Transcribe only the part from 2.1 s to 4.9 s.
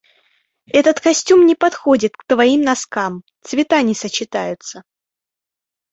к твоим носкам. Цвета не сочетаются.